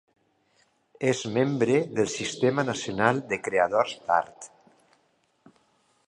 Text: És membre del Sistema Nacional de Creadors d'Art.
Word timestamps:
És 1.09 1.19
membre 1.33 1.75
del 1.99 2.07
Sistema 2.13 2.65
Nacional 2.69 3.19
de 3.33 3.39
Creadors 3.49 3.93
d'Art. 4.07 4.49